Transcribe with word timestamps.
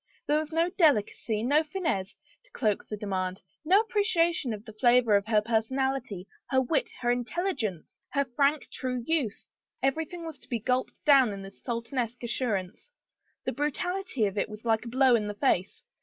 There 0.25 0.39
was 0.39 0.51
no 0.51 0.71
delicacy, 0.71 1.43
no 1.43 1.63
finesse, 1.63 2.15
to 2.43 2.49
cloak 2.49 2.87
the 2.87 2.97
demand, 2.97 3.43
no 3.63 3.81
appreciation 3.81 4.51
of 4.51 4.65
the 4.65 4.73
flavor 4.73 5.15
of 5.15 5.27
her 5.27 5.43
personality, 5.43 6.27
her 6.49 6.59
wit, 6.59 6.89
her 7.01 7.11
intelligence, 7.11 7.99
her 8.13 8.25
frank, 8.25 8.67
true 8.71 9.03
youth; 9.05 9.47
every 9.83 10.05
thing 10.05 10.25
was 10.25 10.39
to 10.39 10.49
be 10.49 10.57
gulped 10.59 11.05
down 11.05 11.31
in 11.33 11.43
this 11.43 11.61
Sultanesque 11.61 12.23
assur 12.23 12.55
ance. 12.55 12.91
The 13.45 13.51
brutality 13.51 14.25
of 14.25 14.39
it 14.39 14.49
was 14.49 14.65
like 14.65 14.85
a 14.85 14.89
blow 14.89 15.13
in 15.15 15.27
the 15.27 15.35
face. 15.35 15.83